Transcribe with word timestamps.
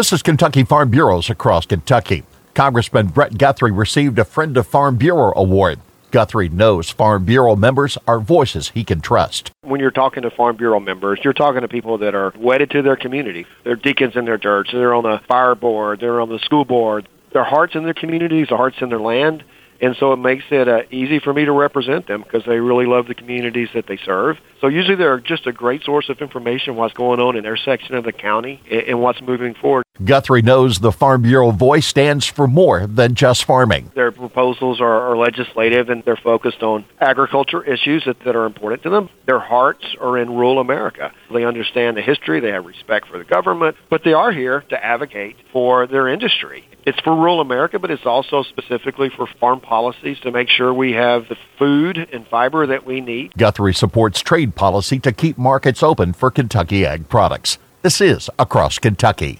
This 0.00 0.14
is 0.14 0.22
Kentucky 0.22 0.64
Farm 0.64 0.88
Bureaus 0.88 1.28
across 1.28 1.66
Kentucky. 1.66 2.22
Congressman 2.54 3.08
Brett 3.08 3.36
Guthrie 3.36 3.70
received 3.70 4.18
a 4.18 4.24
Friend 4.24 4.56
of 4.56 4.66
Farm 4.66 4.96
Bureau 4.96 5.34
Award. 5.36 5.78
Guthrie 6.10 6.48
knows 6.48 6.88
Farm 6.88 7.26
Bureau 7.26 7.54
members 7.54 7.98
are 8.06 8.18
voices 8.18 8.70
he 8.70 8.82
can 8.82 9.02
trust. 9.02 9.50
When 9.60 9.78
you're 9.78 9.90
talking 9.90 10.22
to 10.22 10.30
Farm 10.30 10.56
Bureau 10.56 10.80
members, 10.80 11.20
you're 11.22 11.34
talking 11.34 11.60
to 11.60 11.68
people 11.68 11.98
that 11.98 12.14
are 12.14 12.32
wedded 12.38 12.70
to 12.70 12.80
their 12.80 12.96
community. 12.96 13.44
They're 13.62 13.76
deacons 13.76 14.16
in 14.16 14.24
their 14.24 14.38
church, 14.38 14.70
they're 14.72 14.94
on 14.94 15.02
the 15.02 15.20
fire 15.28 15.54
board, 15.54 16.00
they're 16.00 16.22
on 16.22 16.30
the 16.30 16.38
school 16.38 16.64
board. 16.64 17.06
Their 17.34 17.44
hearts 17.44 17.74
in 17.74 17.84
their 17.84 17.92
communities, 17.92 18.48
their 18.48 18.56
hearts 18.56 18.78
in 18.80 18.88
their 18.88 19.00
land, 19.00 19.44
and 19.80 19.96
so 19.96 20.12
it 20.12 20.16
makes 20.16 20.44
it 20.50 20.68
uh, 20.68 20.82
easy 20.90 21.18
for 21.18 21.32
me 21.32 21.44
to 21.44 21.52
represent 21.52 22.06
them 22.06 22.22
because 22.22 22.44
they 22.44 22.58
really 22.58 22.86
love 22.86 23.06
the 23.06 23.14
communities 23.14 23.68
that 23.74 23.86
they 23.86 23.96
serve. 23.96 24.36
So 24.60 24.68
usually 24.68 24.96
they're 24.96 25.20
just 25.20 25.46
a 25.46 25.52
great 25.52 25.82
source 25.84 26.08
of 26.08 26.20
information 26.20 26.76
what's 26.76 26.94
going 26.94 27.20
on 27.20 27.36
in 27.36 27.42
their 27.42 27.56
section 27.56 27.94
of 27.94 28.04
the 28.04 28.12
county 28.12 28.60
and, 28.70 28.82
and 28.82 29.00
what's 29.00 29.20
moving 29.22 29.54
forward. 29.54 29.84
Guthrie 30.04 30.42
knows 30.42 30.78
the 30.78 30.92
Farm 30.92 31.22
Bureau 31.22 31.50
voice 31.50 31.86
stands 31.86 32.26
for 32.26 32.46
more 32.46 32.86
than 32.86 33.14
just 33.14 33.44
farming. 33.44 33.90
Their 33.94 34.12
proposals 34.12 34.80
are, 34.80 35.10
are 35.12 35.16
legislative 35.16 35.90
and 35.90 36.02
they're 36.04 36.16
focused 36.16 36.62
on 36.62 36.84
agriculture 37.00 37.62
issues 37.62 38.04
that, 38.06 38.18
that 38.24 38.36
are 38.36 38.46
important 38.46 38.82
to 38.84 38.90
them. 38.90 39.10
Their 39.26 39.40
hearts 39.40 39.84
are 40.00 40.18
in 40.18 40.30
rural 40.30 40.58
America. 40.58 41.12
They 41.32 41.44
understand 41.44 41.96
the 41.96 42.02
history, 42.02 42.40
they 42.40 42.50
have 42.50 42.64
respect 42.64 43.08
for 43.08 43.18
the 43.18 43.24
government, 43.24 43.76
but 43.90 44.02
they 44.04 44.12
are 44.12 44.32
here 44.32 44.62
to 44.70 44.84
advocate 44.84 45.36
for 45.52 45.86
their 45.86 46.08
industry. 46.08 46.64
It's 46.86 46.98
for 47.00 47.14
rural 47.14 47.40
America, 47.40 47.78
but 47.78 47.90
it's 47.90 48.06
also 48.06 48.42
specifically 48.42 49.10
for 49.14 49.26
farm 49.38 49.60
policies 49.70 50.18
to 50.20 50.32
make 50.32 50.48
sure 50.48 50.74
we 50.74 50.92
have 50.92 51.28
the 51.28 51.36
food 51.56 51.96
and 51.96 52.26
fiber 52.26 52.66
that 52.66 52.84
we 52.84 53.00
need. 53.00 53.32
Guthrie 53.38 53.72
supports 53.72 54.20
trade 54.20 54.56
policy 54.56 54.98
to 54.98 55.12
keep 55.12 55.38
markets 55.38 55.82
open 55.82 56.12
for 56.12 56.30
Kentucky 56.30 56.84
ag 56.84 57.08
products. 57.08 57.56
This 57.82 58.00
is 58.00 58.28
Across 58.38 58.80
Kentucky. 58.80 59.38